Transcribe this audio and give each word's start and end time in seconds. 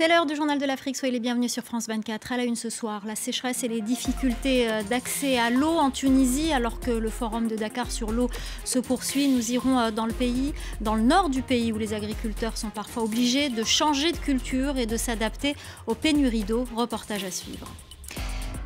C'est 0.00 0.08
l'heure 0.08 0.24
du 0.24 0.34
journal 0.34 0.58
de 0.58 0.64
l'Afrique. 0.64 0.96
Soyez 0.96 1.12
les 1.12 1.20
bienvenus 1.20 1.52
sur 1.52 1.62
France 1.62 1.86
24. 1.86 2.32
À 2.32 2.38
la 2.38 2.44
une 2.44 2.56
ce 2.56 2.70
soir, 2.70 3.02
la 3.04 3.14
sécheresse 3.14 3.64
et 3.64 3.68
les 3.68 3.82
difficultés 3.82 4.66
euh, 4.66 4.82
d'accès 4.82 5.38
à 5.38 5.50
l'eau 5.50 5.76
en 5.76 5.90
Tunisie, 5.90 6.54
alors 6.54 6.80
que 6.80 6.90
le 6.90 7.10
forum 7.10 7.48
de 7.48 7.54
Dakar 7.54 7.90
sur 7.90 8.10
l'eau 8.10 8.30
se 8.64 8.78
poursuit. 8.78 9.28
Nous 9.28 9.52
irons 9.52 9.78
euh, 9.78 9.90
dans 9.90 10.06
le 10.06 10.14
pays, 10.14 10.54
dans 10.80 10.94
le 10.94 11.02
nord 11.02 11.28
du 11.28 11.42
pays, 11.42 11.70
où 11.70 11.76
les 11.76 11.92
agriculteurs 11.92 12.56
sont 12.56 12.70
parfois 12.70 13.02
obligés 13.02 13.50
de 13.50 13.62
changer 13.62 14.12
de 14.12 14.16
culture 14.16 14.78
et 14.78 14.86
de 14.86 14.96
s'adapter 14.96 15.54
aux 15.86 15.94
pénuries 15.94 16.44
d'eau. 16.44 16.64
Reportage 16.74 17.24
à 17.24 17.30
suivre. 17.30 17.66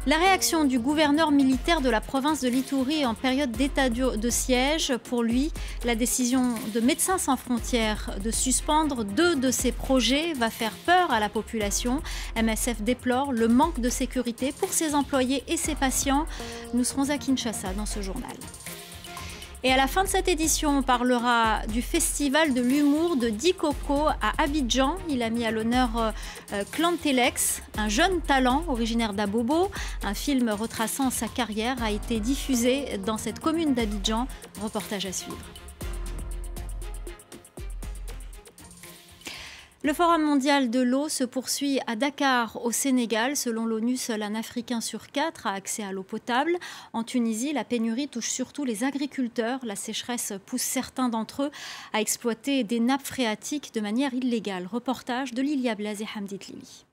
La 0.07 0.19
réaction 0.19 0.65
du 0.65 0.79
gouverneur 0.79 1.31
militaire 1.31 1.81
de 1.81 1.89
la 1.89 2.03
province 2.03 2.43
de 2.43 2.49
Litouri 2.49 3.07
en 3.07 3.15
période 3.15 3.51
d'état 3.53 3.89
de 3.89 4.31
siège, 4.31 4.93
pour 5.05 5.23
lui, 5.23 5.51
la 5.83 5.95
décision 5.95 6.57
de 6.75 6.81
Médecins 6.81 7.17
sans 7.17 7.39
frontières 7.39 8.11
de 8.23 8.31
suspendre 8.31 9.05
deux 9.05 9.35
de 9.35 9.51
ses 9.51 9.73
projets 9.73 10.35
va 10.35 10.51
faire 10.51 10.73
peur 10.85 11.11
à 11.11 11.21
la 11.21 11.31
population. 11.31 12.03
MSF 12.37 12.83
déplore 12.83 13.33
le 13.33 13.49
manque 13.49 13.81
de 13.81 13.89
sécurité 13.89 14.53
pour 14.53 14.75
ses 14.75 14.95
employés 14.95 15.43
et 15.49 15.57
ses 15.57 15.75
patients. 15.75 16.27
Nous 16.75 16.85
serons 16.85 17.09
à 17.09 17.17
Kinshasa 17.17 17.73
dans 17.73 17.87
ce 17.87 18.03
journal. 18.03 18.37
Et 19.67 19.73
à 19.73 19.79
la 19.79 19.87
fin 19.87 20.05
de 20.05 20.09
cette 20.09 20.29
édition, 20.29 20.77
on 20.77 20.83
parlera 20.83 21.67
du 21.69 21.81
festival 21.81 22.53
de 22.53 22.61
l'humour 22.61 23.17
de 23.17 23.31
Dikoko 23.31 24.09
à 24.09 24.43
Abidjan. 24.43 24.97
Il 25.09 25.23
a 25.23 25.31
mis 25.31 25.47
à 25.47 25.51
l'honneur 25.51 26.13
euh, 26.53 26.65
Clantelex, 26.71 27.63
un 27.79 27.89
jeune 27.89 28.21
talent 28.21 28.63
originaire 28.69 29.15
d'Abobo. 29.15 29.71
Un 30.03 30.13
film 30.13 30.51
retraçant 30.51 31.09
sa 31.09 31.29
carrière 31.29 31.83
a 31.83 31.91
été 31.91 32.21
diffusé 32.21 32.99
dans 33.07 33.17
cette 33.17 33.41
commune 33.41 33.73
d'Abidjan. 33.73 34.29
Reportage 34.61 35.07
à 35.07 35.13
suivre. 35.13 35.39
Le 39.87 39.93
Forum 39.93 40.23
mondial 40.23 40.71
de 40.71 40.81
l'eau 40.81 41.11
se 41.11 41.25
poursuit 41.25 41.79
à 41.87 41.95
Dakar, 41.95 42.65
au 42.65 42.73
Sénégal. 42.73 43.37
Selon 43.37 43.67
l'ONU, 43.67 43.99
seul 43.99 44.23
un 44.23 44.35
Africain 44.35 44.81
sur 44.81 45.09
quatre 45.09 45.47
a 45.47 45.53
accès 45.53 45.83
à 45.83 45.93
l'eau 45.93 46.03
potable. 46.03 46.57
En 46.95 47.05
Tunisie, 47.05 47.53
la 47.53 47.65
pénurie 47.65 48.09
touche 48.09 48.31
surtout 48.31 48.65
les 48.65 48.83
agriculteurs. 48.83 49.61
La 49.63 49.77
sécheresse 49.77 50.33
pousse 50.47 50.63
certains 50.63 51.11
d'entre 51.11 51.43
eux 51.43 51.51
à 51.93 52.01
exploiter 52.01 52.65
des 52.65 52.81
nappes 52.81 53.05
phréatiques 53.05 53.75
de 53.75 53.83
manière 53.83 54.15
illégale. 54.15 54.67
Reportage 54.67 55.35
de 55.35 55.43
Lilia 55.43 55.75
Blaze 55.75 56.01
et 56.01 56.07
Hamdit 56.17 56.41
Lili. 56.49 56.87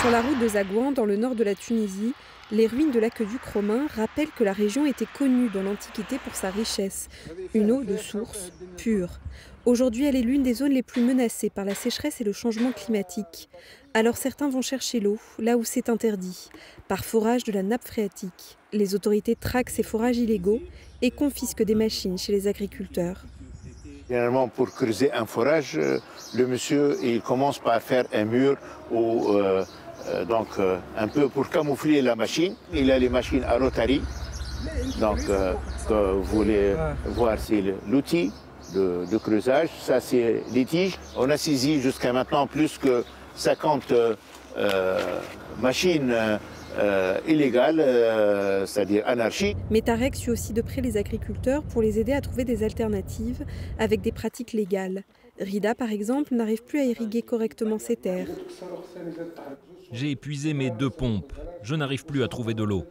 Sur 0.00 0.10
la 0.10 0.22
route 0.22 0.40
de 0.40 0.48
Zagouan, 0.48 0.90
dans 0.90 1.04
le 1.04 1.16
nord 1.16 1.36
de 1.36 1.44
la 1.44 1.54
Tunisie, 1.54 2.14
les 2.50 2.66
ruines 2.66 2.90
de 2.90 2.98
l'aqueduc 2.98 3.44
romain 3.44 3.86
rappellent 3.94 4.32
que 4.32 4.42
la 4.42 4.52
région 4.52 4.86
était 4.86 5.06
connue 5.06 5.50
dans 5.50 5.62
l'Antiquité 5.62 6.18
pour 6.18 6.34
sa 6.34 6.50
richesse, 6.50 7.08
une 7.54 7.70
eau 7.70 7.84
de 7.84 7.96
source 7.96 8.50
pure. 8.76 9.20
Aujourd'hui, 9.66 10.06
elle 10.06 10.16
est 10.16 10.22
l'une 10.22 10.42
des 10.42 10.54
zones 10.54 10.72
les 10.72 10.82
plus 10.82 11.02
menacées 11.02 11.50
par 11.50 11.66
la 11.66 11.74
sécheresse 11.74 12.22
et 12.22 12.24
le 12.24 12.32
changement 12.32 12.72
climatique. 12.72 13.50
Alors 13.92 14.16
certains 14.16 14.48
vont 14.48 14.62
chercher 14.62 15.00
l'eau 15.00 15.18
là 15.38 15.58
où 15.58 15.64
c'est 15.64 15.90
interdit, 15.90 16.48
par 16.88 17.04
forage 17.04 17.44
de 17.44 17.52
la 17.52 17.62
nappe 17.62 17.84
phréatique. 17.84 18.56
Les 18.72 18.94
autorités 18.94 19.36
traquent 19.36 19.68
ces 19.68 19.82
forages 19.82 20.16
illégaux 20.16 20.60
et 21.02 21.10
confisquent 21.10 21.62
des 21.62 21.74
machines 21.74 22.16
chez 22.16 22.32
les 22.32 22.48
agriculteurs. 22.48 23.26
Généralement, 24.08 24.48
pour 24.48 24.70
creuser 24.70 25.12
un 25.12 25.26
forage, 25.26 25.76
euh, 25.76 25.98
le 26.34 26.46
monsieur 26.46 26.96
il 27.02 27.20
commence 27.20 27.58
par 27.58 27.82
faire 27.82 28.06
un 28.14 28.24
mur 28.24 28.56
ou 28.90 29.28
euh, 29.28 29.62
euh, 30.08 30.24
donc 30.24 30.48
un 30.96 31.08
peu 31.08 31.28
pour 31.28 31.50
camoufler 31.50 32.00
la 32.00 32.16
machine. 32.16 32.54
Il 32.72 32.90
a 32.90 32.98
les 32.98 33.10
machines 33.10 33.44
à 33.44 33.58
rotary. 33.58 34.00
Donc, 35.00 35.20
que 35.88 36.12
vous 36.12 36.22
voulez 36.24 36.74
voir, 37.06 37.38
c'est 37.38 37.62
l'outil 37.88 38.30
de, 38.74 39.18
creusage. 39.18 39.68
Ça, 39.80 40.00
c'est 40.00 40.42
les 40.52 40.64
tiges. 40.64 40.98
On 41.16 41.28
a 41.30 41.36
saisi 41.36 41.80
jusqu'à 41.80 42.12
maintenant 42.12 42.46
plus 42.46 42.78
que 42.78 43.04
50 43.36 43.92
euh, 44.56 45.20
machines 45.60 46.38
euh, 46.78 47.18
illégales, 47.26 47.80
euh, 47.80 48.64
c'est-à-dire 48.66 49.02
anarchiques. 49.06 49.56
Mais 49.70 49.80
Tarek 49.80 50.14
suit 50.14 50.30
aussi 50.30 50.52
de 50.52 50.62
près 50.62 50.80
les 50.80 50.96
agriculteurs 50.96 51.62
pour 51.64 51.82
les 51.82 51.98
aider 51.98 52.12
à 52.12 52.20
trouver 52.20 52.44
des 52.44 52.62
alternatives 52.62 53.44
avec 53.78 54.00
des 54.00 54.12
pratiques 54.12 54.52
légales. 54.52 55.02
Rida, 55.40 55.74
par 55.74 55.90
exemple, 55.90 56.34
n'arrive 56.34 56.62
plus 56.62 56.80
à 56.80 56.84
irriguer 56.84 57.22
correctement 57.22 57.78
ses 57.78 57.96
terres. 57.96 58.28
J'ai 59.90 60.10
épuisé 60.10 60.54
mes 60.54 60.70
deux 60.70 60.90
pompes. 60.90 61.32
Je 61.62 61.74
n'arrive 61.74 62.04
plus 62.04 62.22
à 62.22 62.28
trouver 62.28 62.54
de 62.54 62.62
l'eau. 62.62 62.84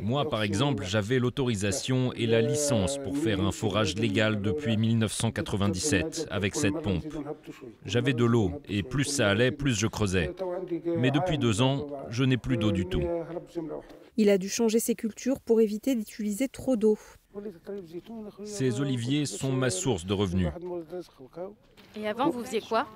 Moi, 0.00 0.28
par 0.28 0.42
exemple, 0.42 0.84
j'avais 0.84 1.18
l'autorisation 1.18 2.12
et 2.12 2.26
la 2.26 2.40
licence 2.40 2.98
pour 2.98 3.16
faire 3.16 3.40
un 3.40 3.52
forage 3.52 3.94
légal 3.96 4.40
depuis 4.40 4.76
1997 4.76 6.28
avec 6.30 6.54
cette 6.54 6.80
pompe. 6.80 7.04
J'avais 7.84 8.12
de 8.12 8.24
l'eau 8.24 8.52
et 8.68 8.82
plus 8.82 9.04
ça 9.04 9.28
allait, 9.28 9.50
plus 9.50 9.78
je 9.78 9.86
creusais. 9.86 10.34
Mais 10.96 11.10
depuis 11.10 11.38
deux 11.38 11.62
ans, 11.62 11.86
je 12.10 12.24
n'ai 12.24 12.36
plus 12.36 12.56
d'eau 12.56 12.72
du 12.72 12.86
tout. 12.86 13.02
Il 14.16 14.30
a 14.30 14.38
dû 14.38 14.48
changer 14.48 14.80
ses 14.80 14.94
cultures 14.94 15.40
pour 15.40 15.60
éviter 15.60 15.94
d'utiliser 15.94 16.48
trop 16.48 16.76
d'eau. 16.76 16.98
Ces 18.44 18.80
oliviers 18.80 19.26
sont 19.26 19.52
ma 19.52 19.70
source 19.70 20.06
de 20.06 20.14
revenus. 20.14 20.48
Et 21.96 22.06
avant, 22.06 22.30
vous 22.30 22.44
faisiez 22.44 22.60
quoi? 22.60 22.86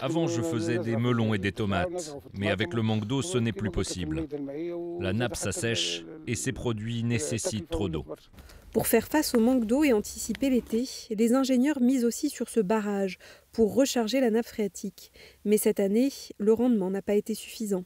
Avant, 0.00 0.26
je 0.26 0.42
faisais 0.42 0.78
des 0.78 0.96
melons 0.96 1.34
et 1.34 1.38
des 1.38 1.52
tomates. 1.52 2.16
Mais 2.34 2.50
avec 2.50 2.74
le 2.74 2.82
manque 2.82 3.04
d'eau, 3.04 3.22
ce 3.22 3.38
n'est 3.38 3.52
plus 3.52 3.70
possible. 3.70 4.26
La 5.00 5.12
nappe 5.12 5.36
s'assèche 5.36 6.04
et 6.26 6.34
ces 6.34 6.52
produits 6.52 7.02
nécessitent 7.04 7.68
trop 7.68 7.88
d'eau. 7.88 8.04
Pour 8.72 8.86
faire 8.86 9.08
face 9.08 9.34
au 9.34 9.40
manque 9.40 9.64
d'eau 9.64 9.82
et 9.82 9.92
anticiper 9.92 10.48
l'été, 10.48 10.88
les 11.10 11.34
ingénieurs 11.34 11.80
misent 11.80 12.04
aussi 12.04 12.30
sur 12.30 12.48
ce 12.48 12.60
barrage 12.60 13.18
pour 13.52 13.74
recharger 13.74 14.20
la 14.20 14.30
nappe 14.30 14.46
phréatique. 14.46 15.10
Mais 15.44 15.58
cette 15.58 15.80
année, 15.80 16.12
le 16.38 16.52
rendement 16.52 16.88
n'a 16.90 17.02
pas 17.02 17.14
été 17.14 17.34
suffisant. 17.34 17.84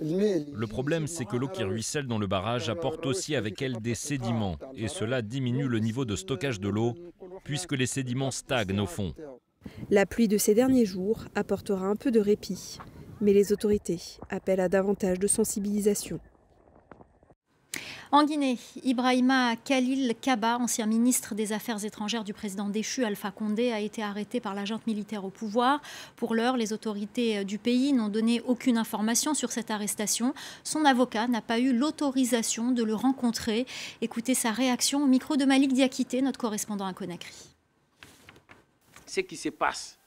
Le 0.00 0.66
problème, 0.66 1.06
c'est 1.06 1.24
que 1.24 1.36
l'eau 1.36 1.48
qui 1.48 1.62
ruisselle 1.62 2.06
dans 2.06 2.18
le 2.18 2.26
barrage 2.26 2.68
apporte 2.68 3.06
aussi 3.06 3.36
avec 3.36 3.62
elle 3.62 3.80
des 3.80 3.94
sédiments, 3.94 4.58
et 4.74 4.88
cela 4.88 5.22
diminue 5.22 5.68
le 5.68 5.78
niveau 5.78 6.04
de 6.04 6.16
stockage 6.16 6.60
de 6.60 6.68
l'eau, 6.68 6.94
puisque 7.44 7.72
les 7.72 7.86
sédiments 7.86 8.30
stagnent 8.30 8.80
au 8.80 8.86
fond. 8.86 9.14
La 9.90 10.06
pluie 10.06 10.28
de 10.28 10.38
ces 10.38 10.54
derniers 10.54 10.86
jours 10.86 11.24
apportera 11.34 11.86
un 11.86 11.96
peu 11.96 12.10
de 12.10 12.20
répit, 12.20 12.78
mais 13.20 13.32
les 13.32 13.52
autorités 13.52 14.00
appellent 14.28 14.60
à 14.60 14.68
davantage 14.68 15.18
de 15.18 15.28
sensibilisation. 15.28 16.18
En 18.14 18.24
Guinée, 18.24 18.58
Ibrahima 18.84 19.56
Khalil 19.56 20.14
Kaba, 20.20 20.58
ancien 20.58 20.84
ministre 20.84 21.34
des 21.34 21.54
Affaires 21.54 21.82
étrangères 21.82 22.24
du 22.24 22.34
président 22.34 22.68
déchu 22.68 23.06
Alpha 23.06 23.30
Condé, 23.30 23.72
a 23.72 23.80
été 23.80 24.02
arrêté 24.02 24.38
par 24.38 24.54
la 24.54 24.64
militaire 24.86 25.24
au 25.24 25.30
pouvoir. 25.30 25.80
Pour 26.16 26.34
l'heure, 26.34 26.58
les 26.58 26.74
autorités 26.74 27.42
du 27.46 27.56
pays 27.56 27.94
n'ont 27.94 28.10
donné 28.10 28.42
aucune 28.42 28.76
information 28.76 29.32
sur 29.32 29.50
cette 29.50 29.70
arrestation. 29.70 30.34
Son 30.62 30.84
avocat 30.84 31.26
n'a 31.26 31.40
pas 31.40 31.58
eu 31.58 31.72
l'autorisation 31.72 32.70
de 32.72 32.82
le 32.84 32.94
rencontrer. 32.94 33.64
Écoutez 34.02 34.34
sa 34.34 34.50
réaction 34.50 35.02
au 35.02 35.06
micro 35.06 35.38
de 35.38 35.46
Malik 35.46 35.72
Diakité, 35.72 36.20
notre 36.20 36.38
correspondant 36.38 36.84
à 36.84 36.92
Conakry. 36.92 37.32
Ce 39.06 39.20
qui 39.20 39.38
se 39.38 39.48
passe 39.48 39.98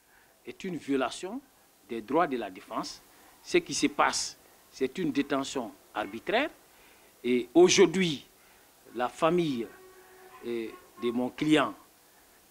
est 0.46 0.62
une 0.62 0.76
violation 0.76 1.40
des 1.88 2.02
droits 2.02 2.28
de 2.28 2.36
la 2.36 2.50
défense. 2.50 3.02
Ce 3.42 3.58
qui 3.58 3.74
se 3.74 3.88
passe, 3.88 4.38
c'est 4.70 4.96
une 4.98 5.10
détention 5.10 5.72
arbitraire 5.92 6.50
et 7.22 7.48
aujourd'hui, 7.54 8.26
la 8.94 9.08
famille 9.08 9.66
de 10.44 11.10
mon 11.10 11.30
client 11.30 11.74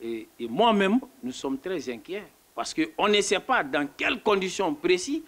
et, 0.02 0.28
moi-même, 0.40 1.00
nous 1.24 1.32
sommes 1.32 1.58
très 1.60 1.90
inquiets 1.90 2.24
parce 2.54 2.74
qu'on 2.74 3.08
ne 3.08 3.22
sait 3.22 3.40
pas 3.40 3.64
dans 3.64 3.88
quelles 3.96 4.22
conditions 4.22 4.74
précises 4.74 5.22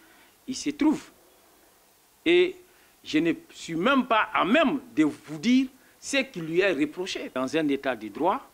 il 0.47 0.56
se 0.56 0.70
trouve. 0.72 1.09
Et 2.26 2.56
je 3.03 3.20
ne 3.20 3.34
suis 3.50 3.76
même 3.76 4.06
pas 4.06 4.30
à 4.34 4.44
même 4.46 4.81
de 4.96 5.03
vous 5.03 5.38
dire 5.38 5.68
ce 6.00 6.18
qui 6.18 6.42
lui 6.42 6.59
est 6.59 6.74
reproché. 6.74 7.31
Dans 7.34 7.56
un 7.58 7.68
état 7.70 7.96
de 7.96 8.08
droit, 8.09 8.50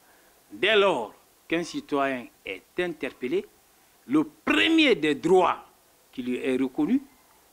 dès 0.52 0.76
lors 0.76 1.14
qu'un 1.48 1.64
citoyen 1.64 2.28
est 2.46 2.64
interpellé, 2.80 3.46
le 4.08 4.24
premier 4.24 4.96
des 4.96 5.16
droits 5.16 5.66
qui 6.12 6.24
lui 6.24 6.38
est 6.38 6.56
reconnu, 6.58 7.02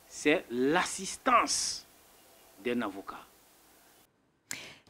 c'est 0.06 0.44
l'assistance 0.50 1.86
d'un 2.62 2.82
avocat. 2.82 3.26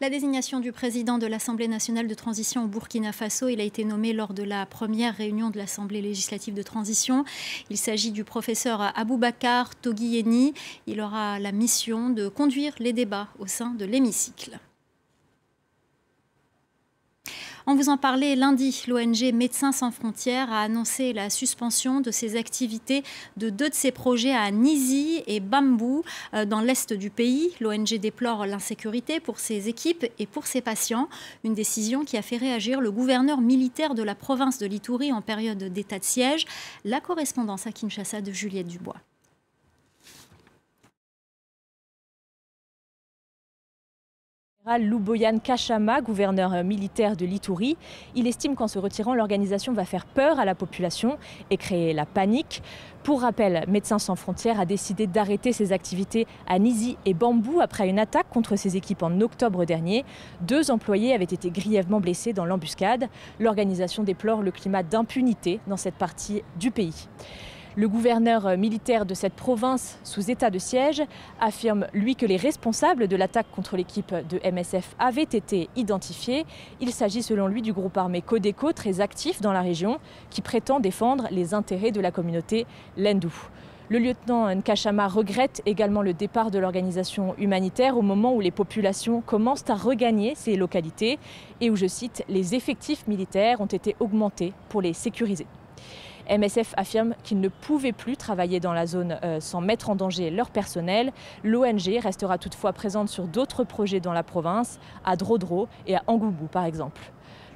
La 0.02 0.08
désignation 0.08 0.60
du 0.60 0.72
président 0.72 1.18
de 1.18 1.26
l'Assemblée 1.26 1.68
nationale 1.68 2.06
de 2.06 2.14
transition 2.14 2.64
au 2.64 2.68
Burkina 2.68 3.12
Faso, 3.12 3.48
il 3.48 3.60
a 3.60 3.64
été 3.64 3.84
nommé 3.84 4.14
lors 4.14 4.32
de 4.32 4.42
la 4.42 4.64
première 4.64 5.14
réunion 5.14 5.50
de 5.50 5.58
l'Assemblée 5.58 6.00
législative 6.00 6.54
de 6.54 6.62
transition. 6.62 7.26
Il 7.68 7.76
s'agit 7.76 8.10
du 8.10 8.24
professeur 8.24 8.80
Aboubakar 8.98 9.76
Toguieni. 9.76 10.54
Il 10.86 11.02
aura 11.02 11.38
la 11.38 11.52
mission 11.52 12.08
de 12.08 12.28
conduire 12.28 12.72
les 12.78 12.94
débats 12.94 13.28
au 13.38 13.46
sein 13.46 13.74
de 13.74 13.84
l'hémicycle. 13.84 14.58
On 17.70 17.76
vous 17.76 17.88
en 17.88 17.96
parlait 17.96 18.34
lundi. 18.34 18.82
L'ONG 18.88 19.32
Médecins 19.32 19.70
sans 19.70 19.92
frontières 19.92 20.52
a 20.52 20.62
annoncé 20.62 21.12
la 21.12 21.30
suspension 21.30 22.00
de 22.00 22.10
ses 22.10 22.34
activités 22.34 23.04
de 23.36 23.48
deux 23.48 23.68
de 23.68 23.74
ses 23.74 23.92
projets 23.92 24.34
à 24.34 24.50
Nizi 24.50 25.22
et 25.28 25.38
Bambou 25.38 26.02
euh, 26.34 26.44
dans 26.44 26.62
l'est 26.62 26.92
du 26.92 27.10
pays. 27.10 27.54
L'ONG 27.60 27.94
déplore 28.00 28.44
l'insécurité 28.44 29.20
pour 29.20 29.38
ses 29.38 29.68
équipes 29.68 30.04
et 30.18 30.26
pour 30.26 30.48
ses 30.48 30.62
patients. 30.62 31.08
Une 31.44 31.54
décision 31.54 32.04
qui 32.04 32.16
a 32.16 32.22
fait 32.22 32.38
réagir 32.38 32.80
le 32.80 32.90
gouverneur 32.90 33.40
militaire 33.40 33.94
de 33.94 34.02
la 34.02 34.16
province 34.16 34.58
de 34.58 34.66
Litouri 34.66 35.12
en 35.12 35.22
période 35.22 35.62
d'état 35.62 36.00
de 36.00 36.04
siège. 36.04 36.46
La 36.84 37.00
correspondance 37.00 37.68
à 37.68 37.70
Kinshasa 37.70 38.20
de 38.20 38.32
Juliette 38.32 38.66
Dubois. 38.66 38.96
Louboyan 44.66 45.38
Kachama, 45.38 46.02
gouverneur 46.02 46.62
militaire 46.62 47.16
de 47.16 47.24
l'Itourie. 47.24 47.78
Il 48.14 48.26
estime 48.26 48.54
qu'en 48.54 48.68
se 48.68 48.78
retirant, 48.78 49.14
l'organisation 49.14 49.72
va 49.72 49.86
faire 49.86 50.04
peur 50.04 50.38
à 50.38 50.44
la 50.44 50.54
population 50.54 51.16
et 51.48 51.56
créer 51.56 51.94
la 51.94 52.04
panique. 52.04 52.62
Pour 53.02 53.22
rappel, 53.22 53.64
Médecins 53.68 53.98
sans 53.98 54.16
frontières 54.16 54.60
a 54.60 54.66
décidé 54.66 55.06
d'arrêter 55.06 55.52
ses 55.52 55.72
activités 55.72 56.26
à 56.46 56.58
Nizi 56.58 56.98
et 57.06 57.14
Bambou 57.14 57.60
après 57.62 57.88
une 57.88 57.98
attaque 57.98 58.28
contre 58.28 58.56
ses 58.56 58.76
équipes 58.76 59.02
en 59.02 59.22
octobre 59.22 59.64
dernier. 59.64 60.04
Deux 60.42 60.70
employés 60.70 61.14
avaient 61.14 61.24
été 61.24 61.50
grièvement 61.50 62.00
blessés 62.00 62.34
dans 62.34 62.44
l'embuscade. 62.44 63.08
L'organisation 63.38 64.02
déplore 64.02 64.42
le 64.42 64.50
climat 64.50 64.82
d'impunité 64.82 65.60
dans 65.68 65.78
cette 65.78 65.96
partie 65.96 66.42
du 66.58 66.70
pays. 66.70 67.08
Le 67.76 67.88
gouverneur 67.88 68.48
euh, 68.48 68.56
militaire 68.56 69.06
de 69.06 69.14
cette 69.14 69.34
province 69.34 70.00
sous 70.02 70.28
état 70.28 70.50
de 70.50 70.58
siège 70.58 71.04
affirme, 71.40 71.86
lui, 71.94 72.16
que 72.16 72.26
les 72.26 72.36
responsables 72.36 73.06
de 73.06 73.14
l'attaque 73.14 73.46
contre 73.54 73.76
l'équipe 73.76 74.12
de 74.12 74.40
MSF 74.50 74.96
avaient 74.98 75.22
été 75.22 75.68
identifiés. 75.76 76.46
Il 76.80 76.90
s'agit, 76.90 77.22
selon 77.22 77.46
lui, 77.46 77.62
du 77.62 77.72
groupe 77.72 77.96
armé 77.96 78.22
Codeco, 78.22 78.72
très 78.72 79.00
actif 79.00 79.40
dans 79.40 79.52
la 79.52 79.62
région, 79.62 79.98
qui 80.30 80.40
prétend 80.40 80.80
défendre 80.80 81.28
les 81.30 81.54
intérêts 81.54 81.92
de 81.92 82.00
la 82.00 82.10
communauté 82.10 82.66
Lendou. 82.96 83.32
Le 83.88 83.98
lieutenant 83.98 84.52
Nkachama 84.52 85.06
regrette 85.06 85.62
également 85.64 86.02
le 86.02 86.12
départ 86.12 86.50
de 86.50 86.58
l'organisation 86.58 87.36
humanitaire 87.38 87.96
au 87.96 88.02
moment 88.02 88.34
où 88.34 88.40
les 88.40 88.50
populations 88.50 89.20
commencent 89.20 89.70
à 89.70 89.76
regagner 89.76 90.34
ces 90.34 90.56
localités 90.56 91.20
et 91.60 91.70
où, 91.70 91.76
je 91.76 91.86
cite, 91.86 92.24
les 92.28 92.56
effectifs 92.56 93.06
militaires 93.06 93.60
ont 93.60 93.66
été 93.66 93.94
augmentés 94.00 94.54
pour 94.68 94.82
les 94.82 94.92
sécuriser. 94.92 95.46
MSF 96.28 96.74
affirme 96.76 97.14
qu'ils 97.22 97.40
ne 97.40 97.48
pouvaient 97.48 97.92
plus 97.92 98.16
travailler 98.16 98.60
dans 98.60 98.72
la 98.72 98.86
zone 98.86 99.18
euh, 99.22 99.40
sans 99.40 99.60
mettre 99.60 99.90
en 99.90 99.96
danger 99.96 100.30
leur 100.30 100.50
personnel. 100.50 101.12
L'ONG 101.44 101.98
restera 102.02 102.38
toutefois 102.38 102.72
présente 102.72 103.08
sur 103.08 103.26
d'autres 103.26 103.64
projets 103.64 104.00
dans 104.00 104.12
la 104.12 104.22
province, 104.22 104.78
à 105.04 105.16
Drodro 105.16 105.68
et 105.86 105.96
à 105.96 106.02
Angoubou 106.06 106.46
par 106.46 106.64
exemple. 106.64 107.00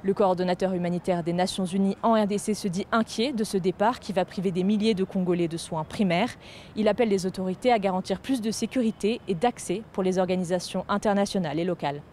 Le 0.03 0.13
coordonnateur 0.13 0.73
humanitaire 0.73 1.23
des 1.23 1.33
Nations 1.33 1.65
Unies 1.65 1.97
en 2.03 2.13
RDC 2.13 2.53
se 2.53 2.67
dit 2.67 2.85
inquiet 2.91 3.31
de 3.31 3.43
ce 3.43 3.57
départ 3.57 3.99
qui 3.99 4.13
va 4.13 4.23
priver 4.23 4.51
des 4.51 4.63
milliers 4.63 4.93
de 4.93 5.03
Congolais 5.03 5.47
de 5.47 5.57
soins 5.57 5.83
primaires. 5.83 6.29
Il 6.75 6.87
appelle 6.87 7.09
les 7.09 7.25
autorités 7.25 7.71
à 7.71 7.79
garantir 7.79 8.19
plus 8.19 8.39
de 8.39 8.51
sécurité 8.51 9.19
et 9.27 9.33
d'accès 9.33 9.81
pour 9.93 10.03
les 10.03 10.19
organisations 10.19 10.85
internationales 10.89 11.59
et 11.59 11.63
locales. 11.63 12.03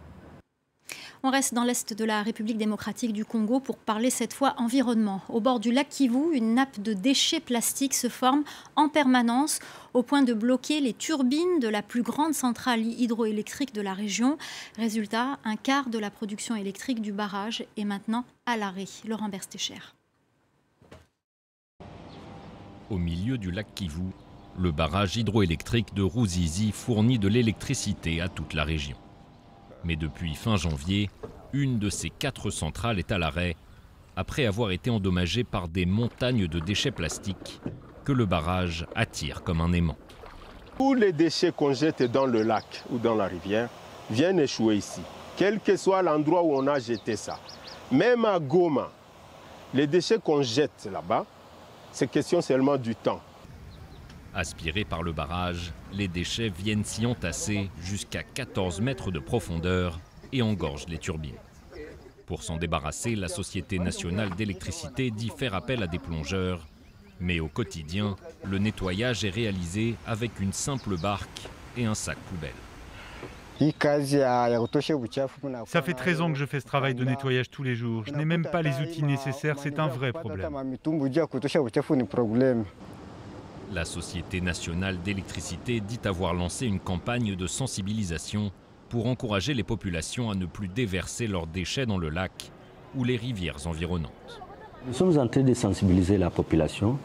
On 1.25 1.31
reste 1.31 1.53
dans 1.53 1.63
l'est 1.63 1.93
de 1.93 2.03
la 2.03 2.21
République 2.21 2.57
démocratique 2.57 3.13
du 3.13 3.23
Congo 3.23 3.61
pour 3.61 3.77
parler 3.77 4.09
cette 4.09 4.33
fois 4.33 4.55
environnement. 4.57 5.21
Au 5.29 5.39
bord 5.39 5.61
du 5.61 5.71
lac 5.71 5.87
Kivu, 5.87 6.35
une 6.35 6.53
nappe 6.53 6.81
de 6.81 6.91
déchets 6.91 7.39
plastiques 7.39 7.93
se 7.93 8.09
forme 8.09 8.43
en 8.75 8.89
permanence 8.89 9.59
au 9.93 10.03
point 10.03 10.23
de 10.23 10.33
bloquer 10.33 10.81
les 10.81 10.91
turbines 10.91 11.59
de 11.61 11.69
la 11.69 11.81
plus 11.81 12.01
grande 12.01 12.33
centrale 12.33 12.81
hydroélectrique 12.81 13.73
de 13.73 13.79
la 13.79 13.93
région. 13.93 14.37
Résultat, 14.75 15.39
un 15.45 15.55
quart 15.55 15.89
de 15.89 15.97
la 15.97 16.11
production 16.11 16.57
électrique 16.57 17.01
du 17.01 17.13
barrage 17.13 17.63
est 17.77 17.85
maintenant 17.85 18.25
à 18.45 18.57
l'arrêt. 18.57 18.83
Laurent 19.07 19.29
Berstécher. 19.29 19.79
Au 22.89 22.97
milieu 22.97 23.37
du 23.37 23.49
lac 23.49 23.73
Kivu, 23.75 24.11
le 24.59 24.73
barrage 24.73 25.15
hydroélectrique 25.15 25.93
de 25.93 26.03
Ruzizi 26.03 26.73
fournit 26.73 27.17
de 27.17 27.29
l'électricité 27.29 28.19
à 28.19 28.27
toute 28.27 28.53
la 28.53 28.65
région. 28.65 28.97
Mais 29.83 29.95
depuis 29.95 30.35
fin 30.35 30.55
janvier, 30.55 31.09
une 31.51 31.79
de 31.79 31.89
ces 31.89 32.09
quatre 32.09 32.49
centrales 32.49 32.99
est 32.99 33.11
à 33.11 33.17
l'arrêt, 33.17 33.55
après 34.15 34.45
avoir 34.45 34.71
été 34.71 34.89
endommagée 34.89 35.43
par 35.43 35.67
des 35.67 35.85
montagnes 35.85 36.47
de 36.47 36.59
déchets 36.59 36.91
plastiques 36.91 37.59
que 38.05 38.11
le 38.11 38.25
barrage 38.25 38.85
attire 38.95 39.43
comme 39.43 39.61
un 39.61 39.73
aimant. 39.73 39.97
Tous 40.77 40.93
les 40.93 41.11
déchets 41.11 41.51
qu'on 41.51 41.73
jette 41.73 42.03
dans 42.03 42.25
le 42.25 42.41
lac 42.41 42.83
ou 42.91 42.97
dans 42.97 43.15
la 43.15 43.25
rivière 43.25 43.69
viennent 44.09 44.39
échouer 44.39 44.77
ici, 44.77 45.01
quel 45.37 45.59
que 45.59 45.77
soit 45.77 46.01
l'endroit 46.01 46.43
où 46.43 46.55
on 46.55 46.67
a 46.67 46.79
jeté 46.79 47.15
ça. 47.15 47.39
Même 47.91 48.25
à 48.25 48.39
Goma, 48.39 48.91
les 49.73 49.87
déchets 49.87 50.19
qu'on 50.19 50.41
jette 50.41 50.89
là-bas, 50.91 51.25
c'est 51.91 52.09
question 52.09 52.41
seulement 52.41 52.77
du 52.77 52.95
temps. 52.95 53.21
Aspirés 54.35 54.83
par 54.83 55.03
le 55.03 55.11
barrage, 55.11 55.73
les 55.91 56.07
déchets 56.07 56.49
viennent 56.49 56.83
s'y 56.83 57.05
entasser 57.05 57.69
jusqu'à 57.79 58.23
14 58.23 58.81
mètres 58.81 59.11
de 59.11 59.19
profondeur 59.19 59.99
et 60.31 60.41
engorgent 60.41 60.87
les 60.87 60.97
turbines. 60.97 61.37
Pour 62.25 62.41
s'en 62.41 62.57
débarrasser, 62.57 63.15
la 63.15 63.27
Société 63.27 63.77
nationale 63.77 64.31
d'électricité 64.31 65.11
dit 65.11 65.29
faire 65.29 65.53
appel 65.53 65.83
à 65.83 65.87
des 65.87 65.99
plongeurs. 65.99 66.65
Mais 67.19 67.39
au 67.39 67.47
quotidien, 67.47 68.15
le 68.43 68.57
nettoyage 68.57 69.23
est 69.23 69.29
réalisé 69.29 69.95
avec 70.07 70.39
une 70.39 70.53
simple 70.53 70.97
barque 70.97 71.47
et 71.77 71.85
un 71.85 71.93
sac 71.93 72.17
poubelle. 72.17 72.51
Ça 75.67 75.81
fait 75.83 75.93
13 75.93 76.21
ans 76.21 76.33
que 76.33 76.39
je 76.39 76.45
fais 76.45 76.59
ce 76.59 76.65
travail 76.65 76.95
de 76.95 77.05
nettoyage 77.05 77.51
tous 77.51 77.61
les 77.61 77.75
jours. 77.75 78.03
Je 78.07 78.13
n'ai 78.13 78.25
même 78.25 78.47
pas 78.51 78.63
les 78.63 78.79
outils 78.79 79.03
nécessaires, 79.03 79.59
c'est 79.59 79.77
un 79.77 79.87
vrai 79.87 80.11
problème. 80.11 80.41
La 83.73 83.85
Société 83.85 84.39
nationale 84.39 84.99
d'électricité 85.03 85.79
dit 85.79 85.99
avoir 86.05 86.35
lancé 86.35 86.67
une 86.67 86.79
campagne 86.79 87.35
de 87.35 87.47
sensibilisation 87.47 88.51
pour 88.89 89.07
encourager 89.07 89.55
les 89.55 89.63
populations 89.63 90.29
à 90.29 90.35
ne 90.35 90.45
plus 90.45 90.67
déverser 90.67 91.25
leurs 91.25 91.47
déchets 91.47 91.87
dans 91.87 91.97
le 91.97 92.09
lac 92.09 92.51
ou 92.95 93.03
les 93.03 93.15
rivières 93.15 93.65
environnantes. 93.65 94.41
Nous 94.85 94.93
sommes 94.93 95.17
en 95.17 95.27
train 95.27 95.41
de 95.41 95.55
sensibiliser 95.55 96.19
la 96.19 96.29
population, 96.29 96.99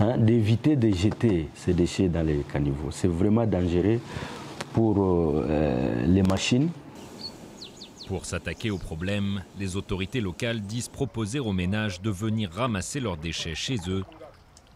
hein, 0.00 0.16
d'éviter 0.16 0.76
de 0.76 0.90
jeter 0.94 1.48
ces 1.54 1.74
déchets 1.74 2.08
dans 2.08 2.26
les 2.26 2.38
caniveaux. 2.50 2.90
C'est 2.90 3.08
vraiment 3.08 3.46
dangereux 3.46 4.00
pour 4.72 4.96
euh, 5.00 6.06
les 6.06 6.22
machines. 6.22 6.70
Pour 8.06 8.24
s'attaquer 8.24 8.70
au 8.70 8.78
problème, 8.78 9.42
les 9.58 9.76
autorités 9.76 10.22
locales 10.22 10.62
disent 10.62 10.88
proposer 10.88 11.38
aux 11.38 11.52
ménages 11.52 12.00
de 12.00 12.08
venir 12.08 12.50
ramasser 12.50 12.98
leurs 12.98 13.18
déchets 13.18 13.54
chez 13.54 13.76
eux 13.88 14.04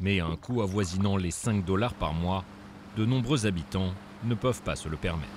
mais 0.03 0.21
à 0.21 0.27
un 0.27 0.37
coût 0.37 0.61
avoisinant 0.61 1.17
les 1.17 1.31
5 1.31 1.65
dollars 1.65 1.95
par 1.95 2.13
mois, 2.13 2.45
de 2.97 3.07
nombreux 3.07 3.47
habitants 3.47 3.95
ne 4.25 4.35
peuvent 4.35 4.63
pas 4.63 4.77
se 4.77 4.89
le 4.89 4.97
permettre. 4.97 5.33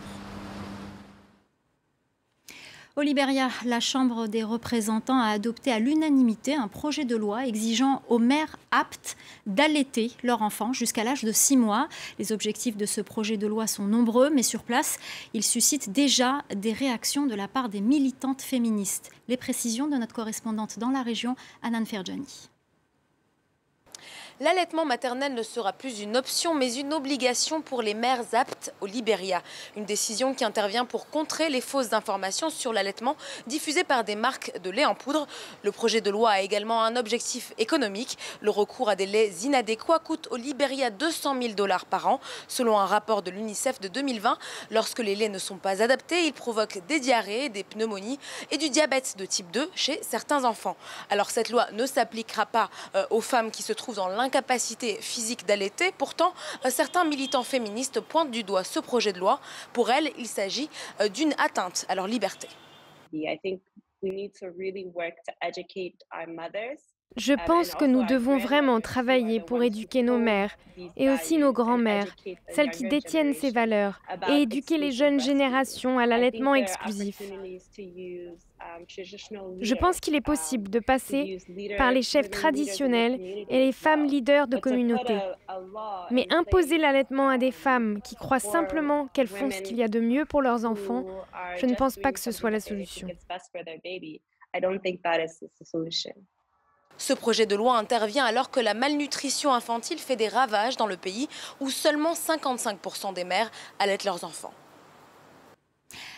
Au 2.98 3.02
Libéria, 3.02 3.50
la 3.66 3.82
Chambre 3.82 4.28
des 4.28 4.42
représentants 4.42 5.20
a 5.20 5.28
adopté 5.28 5.69
à 5.69 5.80
l'unanimité 5.80 6.56
un 6.56 6.69
projet 6.69 7.04
de 7.04 7.18
loi 7.18 7.45
exigeant 7.45 8.02
aux 8.07 8.19
mères 8.19 8.56
aptes 8.72 9.18
d'allaiter 9.45 10.14
leur 10.24 10.42
enfant 10.42 10.72
jusqu'à 10.72 11.04
l'âge 11.04 11.26
de 11.26 11.34
6 11.34 11.57
mois. 11.57 11.90
Les 12.19 12.31
objectifs 12.31 12.78
de 12.78 12.86
ce 12.86 13.02
projet 13.02 13.36
de 13.36 13.48
loi 13.48 13.68
sont 13.68 13.84
nombreux, 13.84 14.30
mais 14.30 14.44
sur 14.44 14.64
place, 14.64 14.98
il 15.34 15.44
suscite 15.44 15.92
déjà 15.92 16.44
des 16.56 16.72
réactions 16.72 17.26
de 17.26 17.36
la 17.36 17.50
part 17.50 17.68
des 17.68 17.81
militantes 17.81 18.42
féministes. 18.42 19.12
Les 19.28 19.36
précisions 19.36 19.88
de 19.88 19.98
notre 19.98 20.16
correspondante 20.16 20.80
dans 20.80 20.90
la 20.90 21.02
région, 21.02 21.36
Anan 21.64 21.86
Ferjani. 21.86 22.50
L'allaitement 24.42 24.83
maternel 24.83 25.33
ne 25.33 25.44
sera 25.44 25.71
plus 25.71 26.01
une 26.01 26.18
option 26.18 26.54
mais 26.54 26.73
une 26.75 26.94
obligation 26.94 27.61
pour 27.61 27.81
les 27.81 27.94
mères 27.94 28.25
aptes 28.33 28.73
au 28.81 28.85
Libéria. 28.85 29.42
Une 29.77 29.85
décision 29.85 30.33
qui 30.33 30.44
intervient 30.44 30.83
pour 30.83 31.09
contrer 31.09 31.47
les 31.47 31.61
fausses 31.61 31.94
informations 31.94 32.49
sur 32.49 32.73
l'allaitement 32.73 33.15
diffusées 33.47 33.85
par 33.85 34.04
des 34.04 34.18
marques 34.18 34.51
de 34.61 34.69
lait 34.69 34.83
en 34.83 34.94
poudre. 34.94 35.25
Le 35.63 35.71
projet 35.71 36.01
de 36.01 36.09
loi 36.09 36.31
a 36.31 36.42
également 36.42 36.83
un 36.83 36.97
objectif 36.97 37.54
économique. 37.57 38.18
Le 38.42 38.49
recours 38.49 38.89
à 38.89 38.97
des 38.97 39.06
laits 39.06 39.44
inadéquats 39.44 39.99
coûte 39.99 40.27
au 40.31 40.35
Libéria 40.35 40.89
200 40.89 41.42
000 41.42 41.54
dollars 41.54 41.85
par 41.85 42.06
an. 42.06 42.19
Selon 42.49 42.77
un 42.77 42.87
rapport 42.87 43.21
de 43.21 43.31
l'UNICEF 43.31 43.80
de 43.80 43.87
2020, 43.87 44.37
lorsque 44.69 44.99
les 44.99 45.15
laits 45.15 45.31
ne 45.31 45.39
sont 45.39 45.56
pas 45.56 45.81
adaptés, 45.81 46.25
ils 46.25 46.33
provoquent 46.33 46.85
des 46.87 46.99
diarrhées, 46.99 47.47
des 47.47 47.63
pneumonies 47.63 48.19
et 48.51 48.57
du 48.57 48.69
diabète 48.69 49.15
de 49.18 49.25
type 49.25 49.49
2 49.51 49.71
chez 49.75 49.97
certains 50.04 50.44
enfants. 50.44 50.75
Alors 51.09 51.30
cette 51.30 51.51
loi 51.51 51.68
ne 51.71 51.85
s'appliquera 51.85 52.45
pas 52.45 52.69
euh, 52.95 53.06
aux 53.11 53.21
femmes 53.21 53.49
qui 53.49 53.63
se 53.63 53.71
trouvent 53.71 53.95
dans 53.95 54.09
incapacité 54.26 54.96
physique 55.02 55.46
d'allaiter. 55.46 55.92
Pourtant, 55.98 56.34
euh, 56.66 56.70
certains 56.70 57.06
militants 57.06 57.44
féministes 57.44 58.00
pointent 58.02 58.32
du 58.32 58.44
doigt 58.44 58.64
ce 58.64 58.80
projet 58.80 59.14
de 59.14 59.20
loi. 59.20 59.40
Pour 59.74 59.90
elles, 59.90 60.12
il 60.18 60.28
s'agit 60.28 60.70
euh, 61.00 61.08
d'une 61.08 61.34
atteinte 61.38 61.86
à 61.88 61.96
leur 61.96 62.08
liberté. 62.08 62.48
Je 67.18 67.33
pense 67.45 67.76
que 67.76 67.85
nous 67.85 68.06
devons 68.06 68.38
vraiment 68.38 68.81
travailler 68.81 69.40
pour 69.40 69.64
éduquer 69.64 70.04
nos 70.04 70.18
mères 70.18 70.57
et 70.97 71.09
aussi 71.09 71.38
nos 71.38 71.54
grands-mères, 71.54 72.14
celles 72.50 72.71
qui 72.71 72.90
détiennent 72.90 73.33
ces 73.33 73.52
valeurs, 73.52 74.02
et 74.30 74.42
éduquer 74.42 74.78
les 74.78 74.92
jeunes 74.92 75.21
générations 75.21 75.97
à 75.97 76.06
l'allaitement 76.06 76.56
exclusif. 76.56 77.21
Je 79.62 79.76
pense 79.76 80.02
qu'il 80.02 80.16
est 80.16 80.21
possible 80.21 80.69
de 80.69 80.80
passer 80.80 81.38
par 81.78 81.94
les 81.94 82.02
chefs 82.02 82.30
traditionnels 82.30 83.18
et 83.50 83.59
les 83.66 83.71
femmes 83.71 84.06
leaders 84.06 84.47
de 84.47 84.57
communauté. 84.57 85.18
Mais 86.12 86.28
imposer 86.30 86.78
l'allaitement 86.78 87.30
à 87.30 87.38
des 87.38 87.52
femmes 87.52 88.02
qui 88.02 88.16
croient 88.16 88.40
simplement 88.40 89.07
qu'elles 89.07 89.28
font 89.28 89.50
ce 89.52 89.62
qu'il 89.62 89.78
y 89.78 89.83
a 89.83 89.88
de 89.88 90.02
mieux 90.02 90.26
pour 90.26 90.42
leurs 90.42 90.66
enfants, 90.66 91.06
je 91.56 91.66
ne 91.66 91.76
pense 91.76 91.95
pas 91.95 92.12
que 92.12 92.19
ce 92.19 92.31
soit 92.31 92.52
la 92.52 92.59
solution. 92.59 93.07
Ce 96.97 97.14
projet 97.14 97.45
de 97.45 97.56
loi 97.56 97.78
intervient 97.78 98.25
alors 98.25 98.52
que 98.52 98.59
la 98.59 98.73
malnutrition 98.73 99.54
infantile 99.54 99.99
fait 99.99 100.16
des 100.16 100.30
ravages 100.30 100.78
dans 100.78 100.87
le 100.87 100.97
pays 100.97 101.28
où 101.59 101.69
seulement 101.69 102.14
55% 102.14 103.14
des 103.14 103.23
mères 103.23 103.52
allaitent 103.80 104.06
leurs 104.06 104.23
enfants. 104.23 104.54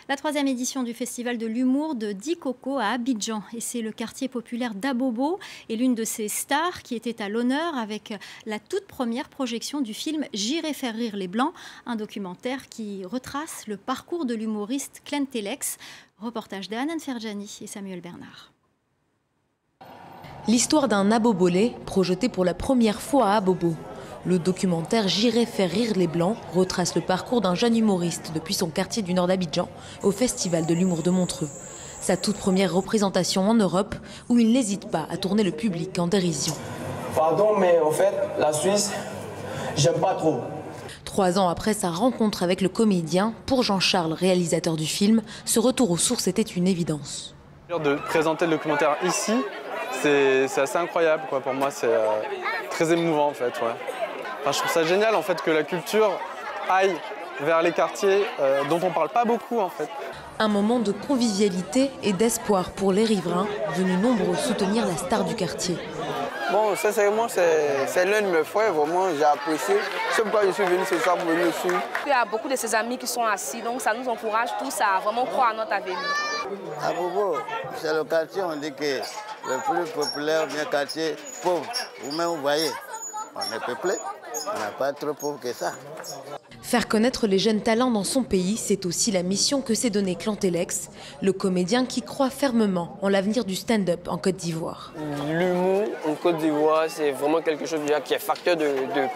La 0.09 0.15
troisième 0.15 0.47
édition 0.47 0.83
du 0.83 0.93
Festival 0.93 1.37
de 1.37 1.45
l'humour 1.45 1.95
de 1.95 2.13
Dikoko 2.13 2.77
à 2.77 2.91
Abidjan. 2.91 3.43
Et 3.53 3.59
c'est 3.59 3.81
le 3.81 3.91
quartier 3.91 4.29
populaire 4.29 4.73
d'Abobo 4.73 5.37
et 5.67 5.75
l'une 5.75 5.95
de 5.95 6.05
ses 6.05 6.29
stars 6.29 6.81
qui 6.81 6.95
était 6.95 7.21
à 7.21 7.27
l'honneur 7.27 7.75
avec 7.75 8.13
la 8.45 8.57
toute 8.57 8.87
première 8.87 9.27
projection 9.27 9.81
du 9.81 9.93
film 9.93 10.23
J'irai 10.33 10.73
faire 10.73 10.95
rire 10.95 11.17
les 11.17 11.27
Blancs, 11.27 11.53
un 11.85 11.97
documentaire 11.97 12.69
qui 12.69 13.03
retrace 13.03 13.67
le 13.67 13.75
parcours 13.75 14.25
de 14.25 14.33
l'humoriste 14.33 15.01
Clint 15.03 15.25
Telex. 15.25 15.77
Reportage 16.19 16.69
d'Anan 16.69 16.99
Ferjani 16.99 17.59
et 17.61 17.67
Samuel 17.67 17.99
Bernard. 17.99 18.53
L'histoire 20.47 20.87
d'un 20.87 21.11
abobolé 21.11 21.75
projeté 21.85 22.29
pour 22.29 22.45
la 22.45 22.53
première 22.53 23.01
fois 23.01 23.31
à 23.31 23.35
Abobo. 23.35 23.75
Le 24.25 24.39
documentaire 24.39 25.09
J'irai 25.09 25.45
faire 25.45 25.69
rire 25.69 25.91
les 25.97 26.07
Blancs 26.07 26.37
retrace 26.53 26.95
le 26.95 27.01
parcours 27.01 27.41
d'un 27.41 27.53
jeune 27.53 27.75
humoriste 27.75 28.31
depuis 28.33 28.53
son 28.53 28.69
quartier 28.69 29.03
du 29.03 29.13
nord 29.13 29.27
d'Abidjan 29.27 29.67
au 30.03 30.11
Festival 30.11 30.65
de 30.65 30.73
l'humour 30.73 31.03
de 31.03 31.09
Montreux. 31.09 31.49
Sa 31.99 32.15
toute 32.15 32.37
première 32.37 32.73
représentation 32.73 33.41
en 33.49 33.55
Europe 33.55 33.95
où 34.29 34.39
il 34.39 34.53
n'hésite 34.53 34.89
pas 34.89 35.05
à 35.11 35.17
tourner 35.17 35.43
le 35.43 35.51
public 35.51 35.99
en 35.99 36.07
dérision. 36.07 36.53
Pardon, 37.13 37.57
mais 37.57 37.79
en 37.81 37.91
fait, 37.91 38.13
la 38.39 38.53
Suisse, 38.53 38.93
j'aime 39.75 39.99
pas 39.99 40.15
trop. 40.15 40.39
Trois 41.03 41.37
ans 41.39 41.49
après 41.49 41.73
sa 41.73 41.89
rencontre 41.89 42.41
avec 42.43 42.61
le 42.61 42.69
comédien, 42.69 43.33
pour 43.47 43.63
Jean-Charles, 43.63 44.13
réalisateur 44.13 44.77
du 44.77 44.85
film, 44.85 45.23
ce 45.43 45.59
retour 45.59 45.91
aux 45.91 45.97
sources 45.97 46.27
était 46.27 46.41
une 46.41 46.67
évidence. 46.67 47.35
De 47.69 47.95
présenter 47.95 48.45
le 48.45 48.51
documentaire 48.51 48.95
ici, 49.03 49.33
c'est 50.01 50.61
assez 50.61 50.77
incroyable 50.77 51.23
quoi. 51.29 51.39
pour 51.39 51.53
moi, 51.53 51.71
c'est 51.71 51.87
euh, 51.87 52.07
très 52.69 52.91
émouvant 52.91 53.27
en 53.27 53.33
fait. 53.33 53.53
je 54.45 54.57
trouve 54.57 54.71
ça 54.71 54.83
génial 54.83 55.15
en 55.15 55.21
fait 55.21 55.41
que 55.41 55.51
la 55.51 55.63
culture 55.63 56.11
aille 56.69 56.95
vers 57.41 57.61
les 57.61 57.71
quartiers 57.71 58.25
euh, 58.39 58.63
dont 58.69 58.79
on 58.83 58.91
parle 58.91 59.09
pas 59.09 59.25
beaucoup 59.25 59.59
en 59.59 59.69
fait. 59.69 59.89
Un 60.39 60.47
moment 60.47 60.79
de 60.79 60.91
convivialité 60.91 61.91
et 62.03 62.13
d'espoir 62.13 62.71
pour 62.71 62.91
les 62.91 63.03
riverains, 63.03 63.47
venus 63.75 63.97
nombreux 63.99 64.35
soutenir 64.35 64.85
la 64.85 64.95
star 64.95 65.23
du 65.23 65.35
quartier. 65.35 65.77
Bon, 66.51 66.75
sincèrement, 66.77 67.27
c'est 67.27 68.05
l'un 68.05 68.21
de 68.21 68.27
mes 68.27 68.43
frères, 68.43 68.71
vraiment, 68.71 69.07
j'ai 69.17 69.23
apprécié. 69.25 69.75
C'est 70.11 70.21
pourquoi 70.21 70.45
je 70.45 70.51
suis 70.51 70.63
venu 70.63 70.85
ce 70.89 70.97
soir 70.99 71.17
pour 71.17 71.29
venir 71.29 71.53
suivre. 71.53 71.81
Il 72.05 72.09
y 72.09 72.13
a 72.13 72.23
beaucoup 72.23 72.47
de 72.47 72.55
ses 72.55 72.73
amis 72.73 72.97
qui 72.97 73.07
sont 73.07 73.25
assis, 73.25 73.61
donc 73.61 73.81
ça 73.81 73.93
nous 73.93 74.07
encourage 74.07 74.49
tous 74.57 74.73
à 74.79 75.01
vraiment 75.01 75.25
croire 75.25 75.49
à 75.49 75.53
notre 75.53 75.73
avenir. 75.73 75.97
À 76.81 76.93
Bobo, 76.93 77.35
c'est 77.75 77.93
le 77.93 78.05
quartier, 78.05 78.43
on 78.43 78.55
dit 78.55 78.71
que 78.73 79.01
le 79.47 79.57
plus 79.63 79.91
populaire, 79.91 80.47
bien 80.47 80.65
quartier 80.65 81.15
pauvre. 81.41 81.65
Vous-même, 82.03 82.27
vous 82.27 82.41
voyez, 82.41 82.71
on 83.35 83.55
est 83.55 83.65
peuplé, 83.65 83.93
on 84.45 84.59
n'est 84.59 84.77
pas 84.77 84.93
trop 84.93 85.13
pauvre 85.13 85.39
que 85.39 85.53
ça. 85.53 85.73
Faire 86.67 86.89
connaître 86.89 87.27
les 87.27 87.39
jeunes 87.39 87.61
talents 87.61 87.91
dans 87.91 88.03
son 88.03 88.23
pays, 88.23 88.57
c'est 88.57 88.85
aussi 88.85 89.09
la 89.09 89.23
mission 89.23 89.61
que 89.61 89.73
s'est 89.73 89.89
donnée 89.89 90.15
Clantélex, 90.15 90.89
le 91.21 91.31
comédien 91.31 91.85
qui 91.85 92.01
croit 92.01 92.29
fermement 92.29 92.97
en 93.01 93.07
l'avenir 93.07 93.45
du 93.45 93.55
stand-up 93.55 94.09
en 94.09 94.17
Côte 94.17 94.35
d'Ivoire. 94.35 94.91
L'humour 95.31 95.83
en 96.05 96.13
Côte 96.15 96.39
d'Ivoire, 96.39 96.87
c'est 96.89 97.11
vraiment 97.11 97.39
quelque 97.39 97.65
chose 97.65 97.79
qui 98.03 98.13
est 98.13 98.19
facteur 98.19 98.57
de, 98.57 98.65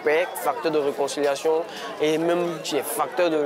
paix, 0.02 0.26
facteur 0.34 0.72
de 0.72 0.78
réconciliation 0.78 1.60
et 2.00 2.16
même 2.16 2.38
qui 2.64 2.76
est 2.76 2.82
facteur 2.82 3.28
de, 3.28 3.44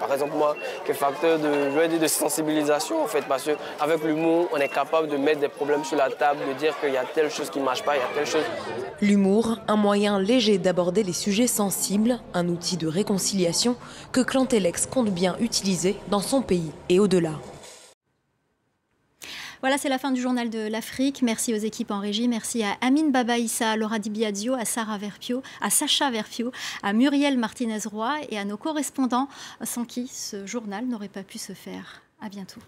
par 0.00 0.10
exemple 0.10 0.34
moi, 0.34 0.56
qui 0.86 0.92
est 0.92 0.94
facteur 0.94 1.38
de, 1.38 1.98
de 1.98 2.06
sensibilisation 2.06 3.04
en 3.04 3.06
fait, 3.06 3.26
parce 3.28 3.44
qu'avec 3.44 4.02
l'humour, 4.02 4.48
on 4.54 4.56
est 4.56 4.72
capable 4.72 5.08
de 5.08 5.18
mettre 5.18 5.40
des 5.40 5.48
problèmes 5.48 5.84
sur 5.84 5.98
la 5.98 6.08
table, 6.08 6.40
de 6.48 6.58
dire 6.58 6.74
qu'il 6.80 6.94
y 6.94 6.96
a 6.96 7.04
telle 7.04 7.30
chose 7.30 7.50
qui 7.50 7.58
ne 7.58 7.64
marche 7.64 7.82
pas, 7.82 7.96
il 7.96 7.98
y 7.98 8.02
a 8.02 8.14
telle 8.14 8.26
chose. 8.26 8.44
L'humour, 9.02 9.58
un 9.68 9.76
moyen 9.76 10.18
léger 10.18 10.56
d'aborder 10.56 11.02
les 11.02 11.12
sujets 11.12 11.46
sensibles, 11.46 12.18
un 12.32 12.48
outil 12.48 12.78
de 12.78 12.86
réconciliation 12.86 13.41
que 14.12 14.20
Clantélex 14.20 14.86
compte 14.86 15.10
bien 15.10 15.36
utiliser 15.40 15.96
dans 16.08 16.20
son 16.20 16.42
pays 16.42 16.70
et 16.88 17.00
au-delà. 17.00 17.32
Voilà, 19.60 19.78
c'est 19.78 19.88
la 19.88 19.98
fin 19.98 20.10
du 20.10 20.20
journal 20.20 20.50
de 20.50 20.66
l'Afrique. 20.66 21.22
Merci 21.22 21.54
aux 21.54 21.58
équipes 21.58 21.92
en 21.92 22.00
régie. 22.00 22.26
Merci 22.26 22.64
à 22.64 22.76
Amine 22.80 23.12
Babaïssa, 23.12 23.70
à 23.70 23.76
Laura 23.76 24.00
Dibiadzio, 24.00 24.54
à, 24.54 24.64
Sarah 24.64 24.98
Verpio, 24.98 25.40
à 25.60 25.70
Sacha 25.70 26.10
Verpio, 26.10 26.50
à 26.82 26.92
Muriel 26.92 27.38
Martinez-Roy 27.38 28.22
et 28.30 28.38
à 28.38 28.44
nos 28.44 28.56
correspondants 28.56 29.28
sans 29.62 29.84
qui 29.84 30.08
ce 30.08 30.46
journal 30.46 30.86
n'aurait 30.86 31.06
pas 31.06 31.22
pu 31.22 31.38
se 31.38 31.52
faire. 31.52 32.02
À 32.20 32.28
bientôt. 32.28 32.60